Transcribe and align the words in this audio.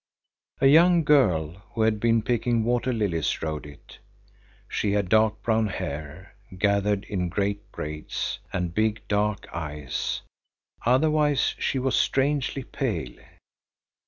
A 0.59 0.65
young 0.65 1.03
girl, 1.03 1.61
who 1.75 1.83
had 1.83 1.99
been 1.99 2.23
picking 2.23 2.63
water 2.63 2.91
lilies, 2.91 3.39
rowed 3.43 3.67
it. 3.67 3.99
She 4.67 4.93
had 4.93 5.09
dark 5.09 5.43
brown 5.43 5.67
hair, 5.67 6.33
gathered 6.57 7.03
in 7.03 7.29
great 7.29 7.71
braids, 7.71 8.39
and 8.51 8.73
big 8.73 9.07
dark 9.07 9.47
eyes; 9.53 10.23
otherwise 10.83 11.53
she 11.59 11.77
was 11.77 11.93
strangely 11.95 12.63
pale. 12.63 13.13